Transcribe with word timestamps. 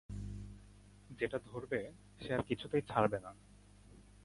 যেটা 1.09 1.37
ধরবে 1.45 1.79
সে 2.21 2.29
আর 2.33 2.41
কিছুতেই 2.41 2.81
ছাড়বে 2.81 3.19
না! 3.19 3.31